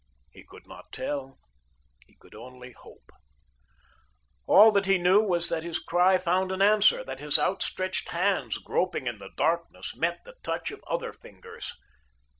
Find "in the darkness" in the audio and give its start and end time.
9.05-9.95